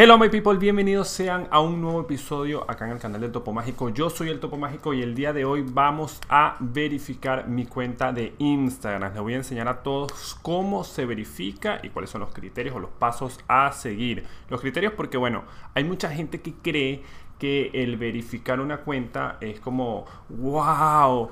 [0.00, 3.52] Hello my people, bienvenidos sean a un nuevo episodio acá en el canal del Topo
[3.52, 3.88] Mágico.
[3.88, 8.12] Yo soy el Topo Mágico y el día de hoy vamos a verificar mi cuenta
[8.12, 9.12] de Instagram.
[9.12, 12.78] Les voy a enseñar a todos cómo se verifica y cuáles son los criterios o
[12.78, 14.24] los pasos a seguir.
[14.48, 15.42] Los criterios porque bueno,
[15.74, 17.02] hay mucha gente que cree
[17.38, 21.30] que el verificar una cuenta es como, wow,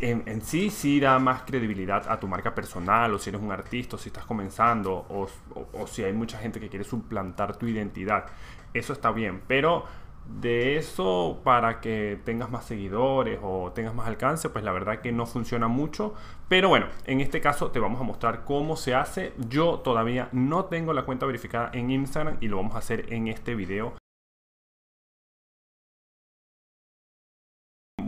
[0.00, 3.96] en, sí sí da más credibilidad a tu marca personal, o si eres un artista,
[3.96, 5.28] o si estás comenzando, o,
[5.72, 8.26] o si hay mucha gente que quiere suplantar tu identidad.
[8.74, 9.84] Eso está bien, pero
[10.28, 15.12] de eso para que tengas más seguidores o tengas más alcance, pues la verdad que
[15.12, 16.14] no funciona mucho.
[16.48, 19.32] Pero bueno, en este caso te vamos a mostrar cómo se hace.
[19.48, 23.28] Yo todavía no tengo la cuenta verificada en Instagram y lo vamos a hacer en
[23.28, 23.97] este video.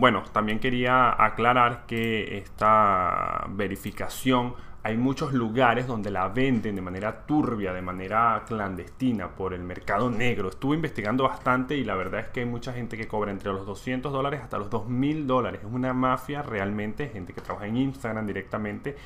[0.01, 7.27] Bueno, también quería aclarar que esta verificación hay muchos lugares donde la venden de manera
[7.27, 10.49] turbia, de manera clandestina por el mercado negro.
[10.49, 13.67] Estuve investigando bastante y la verdad es que hay mucha gente que cobra entre los
[13.67, 15.61] 200 dólares hasta los 2000 dólares.
[15.63, 18.97] Es una mafia realmente, gente que trabaja en Instagram directamente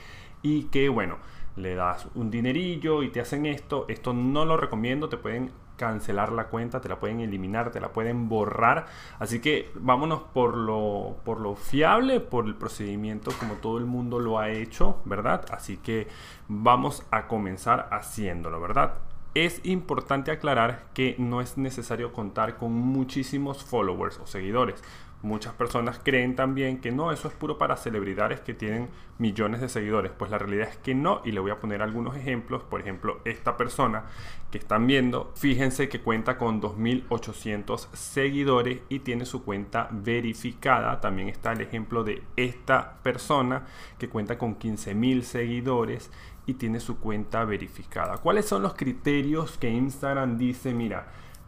[0.43, 1.17] y que bueno,
[1.57, 3.87] le das un dinerillo y te hacen esto.
[3.89, 7.93] Esto no lo recomiendo, te pueden cancelar la cuenta, te la pueden eliminar, te la
[7.93, 8.87] pueden borrar.
[9.19, 14.19] Así que vámonos por lo, por lo fiable, por el procedimiento como todo el mundo
[14.19, 15.45] lo ha hecho, ¿verdad?
[15.51, 16.09] Así que
[16.49, 18.95] vamos a comenzar haciéndolo, ¿verdad?
[19.35, 24.83] Es importante aclarar que no es necesario contar con muchísimos followers o seguidores.
[25.25, 29.71] Muchas personas creen también que no, eso es puro para celebridades que tienen millones de
[29.71, 30.13] seguidores.
[30.13, 32.63] Pues la realidad es que no, y le voy a poner algunos ejemplos.
[32.63, 34.05] Por ejemplo, esta persona
[34.51, 41.01] que están viendo, fíjense que cuenta con 2.800 seguidores y tiene su cuenta verificada.
[41.01, 43.65] También está el ejemplo de esta persona
[43.99, 46.11] que cuenta con 15.000 seguidores
[46.45, 48.19] y tiene su cuenta verificada.
[48.19, 51.07] ¿Cuáles son los criterios que Instagram dice, mira,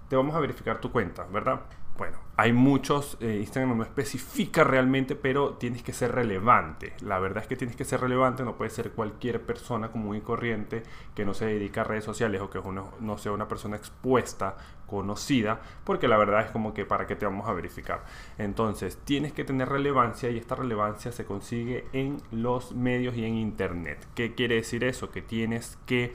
[0.08, 1.60] te vamos a verificar tu cuenta, ¿verdad?
[1.96, 6.92] Bueno, hay muchos, eh, Instagram no especifica realmente, pero tienes que ser relevante.
[7.00, 10.20] La verdad es que tienes que ser relevante, no puede ser cualquier persona común y
[10.20, 10.82] corriente
[11.14, 12.60] que no se dedica a redes sociales o que
[13.00, 14.56] no sea una persona expuesta,
[14.86, 18.04] conocida, porque la verdad es como que para qué te vamos a verificar.
[18.38, 23.34] Entonces, tienes que tener relevancia y esta relevancia se consigue en los medios y en
[23.34, 24.06] internet.
[24.14, 25.10] ¿Qué quiere decir eso?
[25.10, 26.14] Que tienes que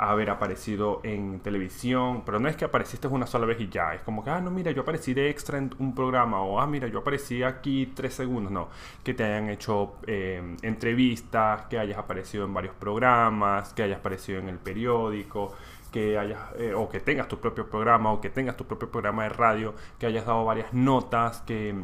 [0.00, 4.00] haber aparecido en televisión, pero no es que apareciste una sola vez y ya, es
[4.00, 6.88] como que, ah, no, mira, yo aparecí de extra en un programa, o ah, mira,
[6.88, 8.68] yo aparecí aquí tres segundos, no,
[9.04, 14.38] que te hayan hecho eh, entrevistas, que hayas aparecido en varios programas, que hayas aparecido
[14.38, 15.52] en el periódico,
[15.92, 19.24] que hayas, eh, o que tengas tu propio programa, o que tengas tu propio programa
[19.24, 21.74] de radio, que hayas dado varias notas, que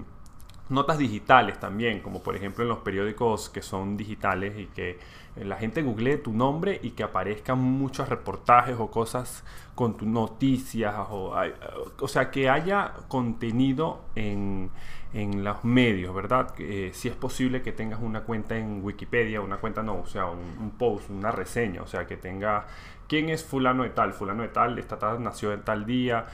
[0.68, 4.98] notas digitales también, como por ejemplo en los periódicos que son digitales y que
[5.36, 9.44] la gente googlee tu nombre y que aparezcan muchos reportajes o cosas
[9.74, 14.70] con tus noticias, o, sea, que haya contenido en,
[15.12, 16.54] en los medios, ¿verdad?
[16.58, 20.26] Eh, si es posible que tengas una cuenta en Wikipedia, una cuenta no, o sea,
[20.26, 22.66] un, post, una reseña, o sea, que tenga
[23.06, 26.26] quién es fulano de tal, fulano de tal, esta tal nació en tal día,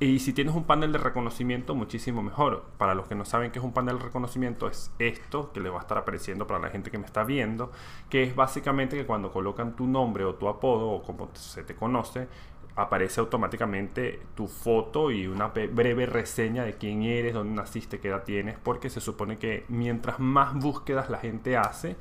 [0.00, 2.64] y si tienes un panel de reconocimiento, muchísimo mejor.
[2.78, 5.70] Para los que no saben qué es un panel de reconocimiento, es esto que le
[5.70, 7.72] va a estar apareciendo para la gente que me está viendo,
[8.08, 11.74] que es básicamente que cuando colocan tu nombre o tu apodo o como se te
[11.74, 12.28] conoce,
[12.76, 18.24] aparece automáticamente tu foto y una breve reseña de quién eres, dónde naciste, qué edad
[18.24, 21.96] tienes, porque se supone que mientras más búsquedas la gente hace,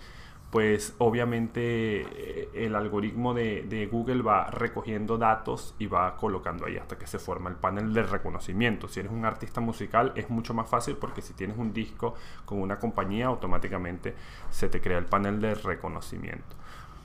[0.51, 6.97] pues obviamente eh, el algoritmo de, Google va recogiendo datos y va colocando ahí hasta
[6.97, 8.89] que se forma el panel de reconocimiento.
[8.89, 12.62] Si eres un artista musical es mucho más fácil porque si tienes un disco con
[12.62, 14.13] una compañía automáticamente
[14.50, 16.56] se te crea el panel de reconocimiento.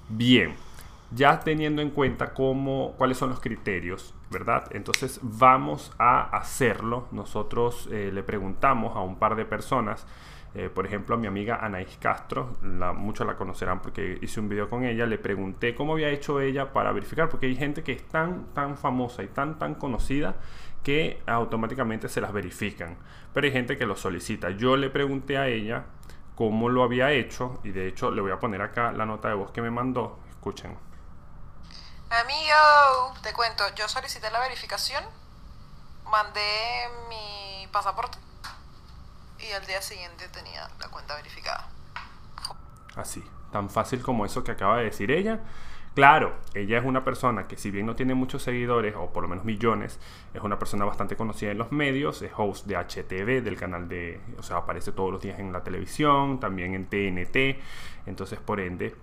[0.08, 0.54] Bien,
[1.12, 4.64] ya teniendo en cuenta cómo, cuáles son los criterios, ¿verdad?
[4.72, 7.06] Entonces vamos a hacerlo.
[7.12, 10.04] Nosotros eh, le preguntamos a un par de personas
[10.58, 14.70] eh, por ejemplo, a mi amiga Anaís Castro, muchos la conocerán porque hice un video
[14.70, 18.08] con ella, le pregunté cómo había hecho ella para verificar, porque hay gente que es
[18.08, 20.36] tan, tan famosa y tan, tan conocida
[20.82, 22.96] que automáticamente se las verifican,
[23.34, 24.48] pero hay gente que lo solicita.
[24.48, 25.84] Yo le pregunté a ella
[26.34, 29.34] cómo lo había hecho y de hecho le voy a poner acá la nota de
[29.34, 30.74] voz que me mandó, escuchen.
[32.08, 35.04] Amigo, te cuento, yo solicité la verificación,
[36.10, 38.25] mandé mi pasaporte
[39.38, 41.68] y al día siguiente tenía la cuenta verificada.
[42.94, 43.22] Así,
[43.52, 45.40] tan fácil como eso que acaba de decir ella.
[45.94, 49.30] Claro, ella es una persona que si bien no tiene muchos seguidores, o por lo
[49.30, 49.98] menos millones,
[50.34, 54.20] es una persona bastante conocida en los medios, es host de HTV, del canal de,
[54.38, 57.62] o sea, aparece todos los días en la televisión, también en TNT,
[58.04, 58.94] entonces por ende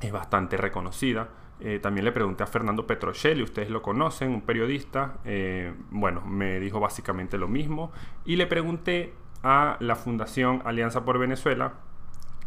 [0.00, 1.28] es bastante reconocida.
[1.58, 5.18] Eh, también le pregunté a Fernando Petrocelli, ustedes lo conocen, un periodista.
[5.24, 7.92] Eh, bueno, me dijo básicamente lo mismo.
[8.24, 11.74] Y le pregunté a la Fundación Alianza por Venezuela,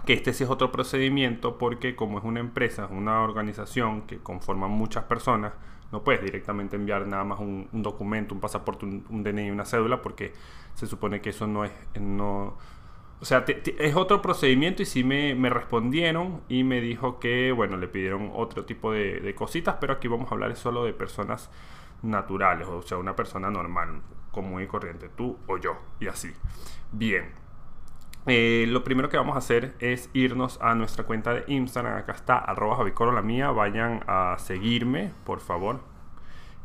[0.06, 4.71] que este sí es otro procedimiento porque como es una empresa, una organización que conforman
[4.71, 5.53] muchas personas,
[5.92, 10.33] no puedes directamente enviar nada más un, documento, un pasaporte, un, DNI, una cédula, porque
[10.74, 12.57] se supone que eso no es, no,
[13.21, 17.88] o sea, es otro procedimiento y sí me, respondieron y me dijo que, bueno, le
[17.88, 21.50] pidieron otro tipo de, cositas, pero aquí vamos a hablar solo de personas
[22.01, 24.01] naturales, o sea, una persona normal,
[24.36, 26.32] común y corriente, tú o yo, y así.
[26.92, 27.32] Bien.
[28.28, 31.98] Eh, lo primero que vamos a hacer es irnos a nuestra cuenta de Instagram.
[31.98, 33.52] Acá está, arroba Javicoro la mía.
[33.52, 35.80] Vayan a seguirme, por favor.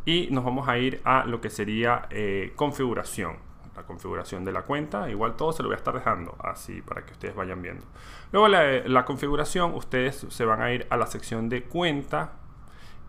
[0.04, 4.62] Y nos vamos a ir a lo que sería eh, configuración la configuración de la
[4.62, 5.08] cuenta.
[5.08, 7.86] Igual todo se lo voy a estar dejando así para que ustedes vayan viendo.
[8.32, 12.32] Luego la, la configuración, ustedes se van a ir a la sección de cuenta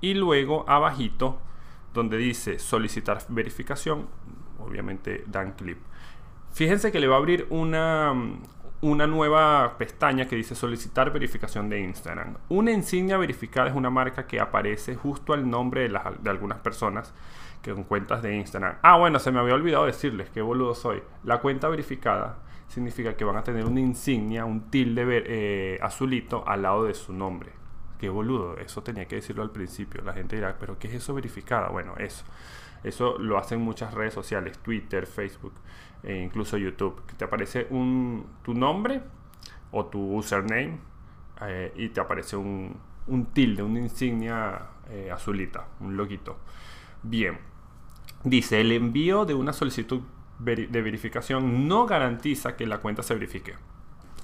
[0.02, 1.40] y luego abajito
[1.94, 4.07] donde dice solicitar verificación,
[4.63, 5.78] obviamente dan clip.
[6.54, 8.13] Fíjense que le va a abrir una,
[8.81, 12.38] una nueva pestaña que dice solicitar verificación de Instagram.
[12.50, 17.13] Una insignia verificada es una marca que aparece justo al nombre de, de algunas personas
[17.62, 18.78] que con cuentas de Instagram.
[18.81, 21.02] Ah, bueno, se me había olvidado decirles qué boludo soy.
[21.24, 26.64] La cuenta verificada significa que van a tener una insignia, un tilde eh, azulito al
[26.64, 27.52] lado de su nombre.
[28.00, 30.02] Qué boludo, eso tenía que decirlo al principio.
[30.02, 31.69] La gente dirá, pero ¿qué es eso verificada?
[31.69, 32.25] Bueno, eso.
[32.83, 35.54] Eso lo hacen muchas redes sociales, Twitter, Facebook
[36.04, 37.06] e incluso YouTube.
[37.06, 39.01] Que te aparece un, tu nombre
[39.72, 40.80] o tu username
[41.42, 42.75] eh, y te aparece un,
[43.07, 46.38] un tilde, una insignia eh, azulita, un loguito.
[47.04, 47.38] Bien,
[48.24, 50.01] Dice, el envío de una solicitud
[50.38, 53.56] de verificación no garantiza que la cuenta se verifique.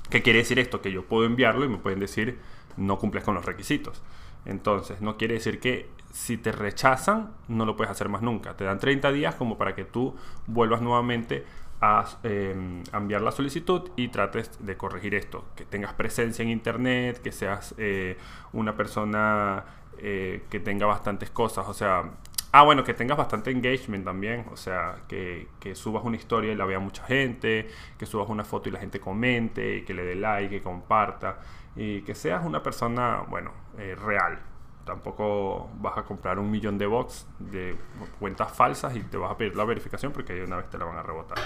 [0.10, 0.82] ¿Qué quiere decir esto?
[0.82, 2.40] Que yo puedo enviarlo y me pueden decir
[2.76, 4.04] no cumples con los requisitos.
[4.48, 8.56] Entonces, no quiere decir que si te rechazan, no lo puedes hacer más nunca.
[8.56, 10.16] Te dan 30 días como para que tú
[10.48, 11.46] vuelvas nuevamente
[11.82, 15.46] a, em, enviar la solicitud y trates de corregir esto.
[15.56, 18.18] Que tengas presencia en Internet, que seas eh,
[18.54, 19.66] una persona
[20.00, 21.68] eh, que tenga bastantes cosas.
[21.68, 22.10] O sea,
[22.54, 26.66] Ah, bueno, que tengas bastante engagement también, o sea, que, subas una historia y la
[26.66, 27.68] vea mucha gente,
[28.00, 31.40] que subas una foto y la gente comente, que le dé like, que comparta,
[31.78, 34.40] y que seas una persona, bueno, eh, real.
[34.84, 37.78] Tampoco vas a comprar un millón de bots de
[38.20, 40.86] cuentas falsas y te vas a pedir la verificación porque de una vez te la
[40.86, 41.38] van a rebotar.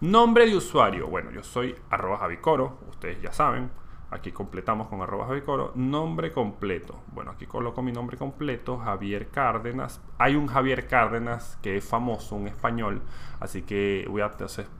[0.00, 3.70] Nombre de usuario, bueno, yo soy arroba javicoro, ustedes ya saben.
[4.12, 5.72] Aquí completamos con arroba Javicoro.
[5.74, 7.00] Nombre completo.
[7.14, 10.02] Bueno, aquí coloco mi nombre completo, Javier Cárdenas.
[10.18, 13.00] Hay un Javier Cárdenas que es famoso, un español.
[13.40, 14.30] Así que voy a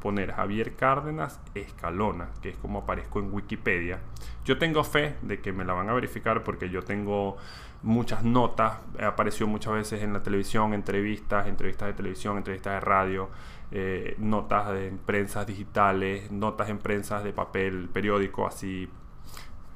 [0.03, 4.01] poner Javier Cárdenas Escalona, que es como aparezco en Wikipedia.
[4.45, 7.39] Yo tengo fe de que me la van a verificar porque yo tengo
[7.83, 8.83] muchas notas.
[9.01, 13.31] Apareció muchas veces en la televisión, entrevistas, entrevistas de televisión, entrevistas de radio.
[13.71, 18.91] Eh, notas de prensas digitales, notas en prensas de papel, periódico, así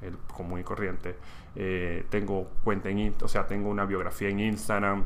[0.03, 1.17] el común y corriente.
[1.55, 5.05] Eh, tengo cuenta en, o sea, tengo una biografía en Instagram.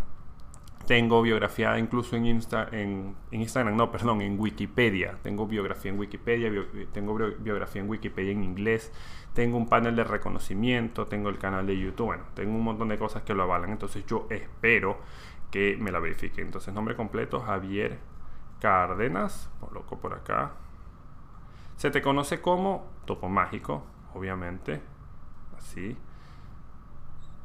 [0.87, 5.19] Tengo biografía incluso en, Insta, en, Instagram, no, perdón, en Wikipedia.
[5.23, 6.51] Tengo biografía en Wikipedia,
[6.93, 8.91] tengo biografía en Wikipedia en inglés.
[9.35, 12.07] Tengo un panel de reconocimiento, tengo el canal de YouTube.
[12.07, 13.71] Bueno, tengo un montón de cosas que lo avalan.
[13.71, 14.99] Entonces yo espero
[15.51, 16.41] que me la verifique.
[16.41, 17.99] Entonces, nombre completo, Javier
[18.59, 19.49] Cárdenas.
[19.61, 20.53] Coloco por acá.
[21.77, 24.81] Se te conoce como Topo Mágico obviamente.
[25.57, 25.97] Así.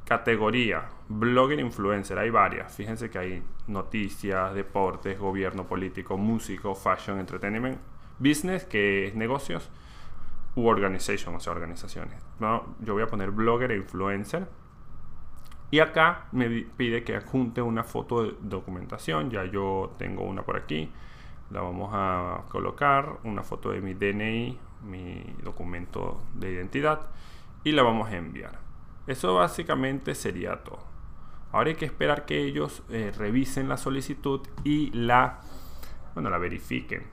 [0.05, 2.75] Categoría, blogger influencer, hay varias.
[2.75, 7.81] Fíjense que hay noticias, deportes, gobierno político, músico, fashion, entretenimiento,
[8.19, 9.71] business, que es negocios,
[10.55, 12.21] u organization, o sea, organizaciones.
[12.39, 14.47] No, yo voy a poner blogger e influencer.
[15.71, 19.31] Y acá me pide que adjunte una foto de documentación.
[19.31, 20.91] Ya yo tengo una por aquí.
[21.49, 23.17] La vamos a colocar.
[23.23, 27.01] Una foto de mi DNI mi documento de identidad
[27.63, 28.59] y la vamos a enviar.
[29.07, 30.83] Eso básicamente sería todo.
[31.51, 35.39] Ahora hay que esperar que ellos eh, revisen la solicitud y la,
[36.13, 37.03] bueno, la verifiquen.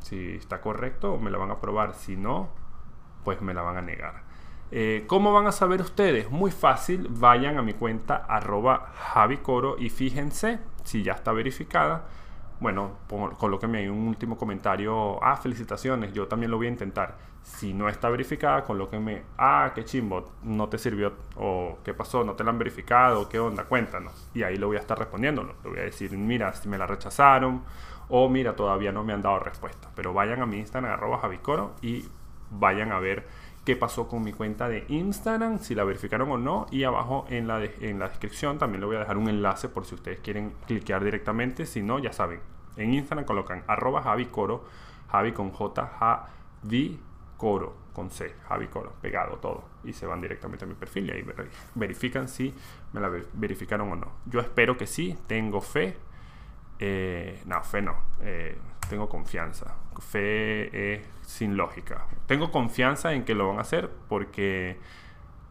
[0.00, 1.94] Si está correcto, me la van a aprobar.
[1.94, 2.48] Si no,
[3.24, 4.22] pues me la van a negar.
[4.70, 6.30] Eh, ¿Cómo van a saber ustedes?
[6.30, 12.06] Muy fácil, vayan a mi cuenta arroba javicoro y fíjense si ya está verificada
[12.60, 12.98] bueno,
[13.38, 15.22] colóqueme ahí un último comentario.
[15.24, 17.16] Ah, felicitaciones, yo también lo voy a intentar.
[17.42, 22.34] Si no está verificada, colóqueme, ah, qué chimbo, no te sirvió, o qué pasó, no
[22.34, 24.28] te la han verificado, qué onda, cuéntanos.
[24.34, 25.42] Y ahí lo voy a estar respondiendo.
[25.42, 27.62] Le voy a decir, mira, si me la rechazaron,
[28.10, 29.88] o mira, todavía no me han dado respuesta.
[29.94, 31.30] Pero vayan a mi Instagram, arroba
[31.80, 32.04] y
[32.50, 33.26] vayan a ver
[33.64, 36.66] qué pasó con mi cuenta de Instagram, si la verificaron o no.
[36.70, 39.84] Y abajo en la, en la descripción también le voy a dejar un enlace por
[39.84, 41.66] si ustedes quieren cliquear directamente.
[41.66, 42.40] Si no, ya saben,
[42.76, 44.64] en Instagram colocan arroba Javi Coro,
[45.10, 47.00] Javi con J, Javi
[47.36, 49.64] Coro con C, Javi Coro, pegado todo.
[49.84, 51.24] Y se van directamente a mi perfil y ahí
[51.74, 52.54] verifican si
[52.92, 54.12] me la verificaron o no.
[54.26, 55.96] Yo espero que sí, tengo fe.
[56.78, 57.96] Eh, no, fe no.
[58.20, 59.74] Eh, tengo confianza.
[59.98, 62.06] Fe es sin lógica.
[62.26, 64.78] Tengo confianza en que lo van a hacer porque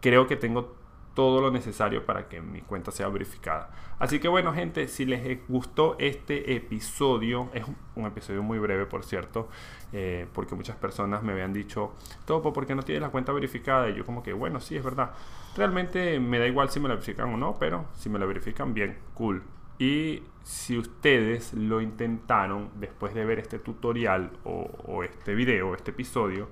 [0.02, 0.76] creo que tengo
[1.14, 3.72] todo lo necesario para que mi cuenta sea verificada.
[4.00, 7.66] Así que bueno gente, si les gustó este episodio, es
[7.96, 9.50] un episodio muy breve por cierto,
[9.92, 11.94] eh, porque muchas personas me habían dicho,
[12.26, 13.90] Topo, ¿por qué no tienes la cuenta verificada?
[13.90, 15.12] Y yo como que, bueno, sí, es verdad.
[15.58, 18.74] Realmente me da igual si me la verifican o no, pero si me la verifican,
[18.74, 19.44] bien, cool.
[19.80, 26.50] Y si ustedes lo intentaron después de ver este tutorial o, este video, este episodio,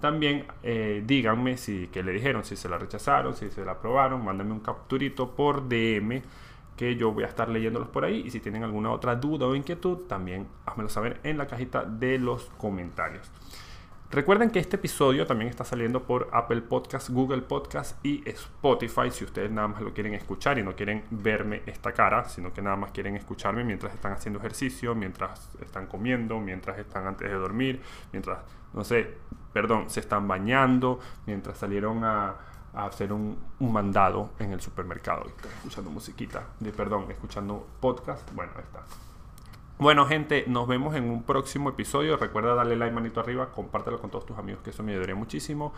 [0.00, 4.24] también eh, díganme si que le dijeron, si se la rechazaron, si se la aprobaron,
[4.24, 6.22] mándenme un capturito por DM
[6.76, 9.54] que yo voy a estar leyéndolos por ahí y si tienen alguna otra duda o
[9.54, 13.30] inquietud, también házmelo saber en la cajita de los comentarios.
[14.08, 19.10] Recuerden que este episodio también está saliendo por Apple Podcast, Google Podcast y Spotify.
[19.10, 22.62] Si ustedes nada más lo quieren escuchar y no quieren verme esta cara, sino que
[22.62, 27.34] nada más quieren escucharme mientras están haciendo ejercicio, mientras están comiendo, mientras están antes de
[27.34, 27.82] dormir,
[28.12, 28.38] mientras,
[28.74, 29.12] no sé,
[29.52, 32.36] perdón, se están bañando, mientras salieron a,
[32.74, 35.24] hacer un, mandado en el supermercado.
[35.26, 38.32] Estoy escuchando musiquita, de, perdón, escuchando podcast.
[38.34, 38.84] Bueno, está.
[39.78, 42.16] Bueno, gente, nos vemos en un próximo episodio.
[42.16, 45.74] Recuerda darle like, manito arriba, compártelo con todos tus amigos, que eso me ayudaría muchísimo.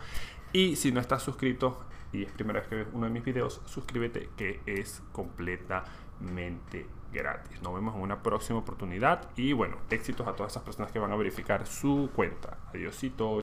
[0.53, 1.77] Y si no estás suscrito
[2.13, 7.61] y es primera vez que ves uno de mis videos, suscríbete, que es completamente gratis.
[7.61, 9.29] Nos vemos en una próxima oportunidad.
[9.35, 12.57] Y bueno, éxitos a todas esas personas que van a verificar su cuenta.
[12.73, 13.37] Adiósito.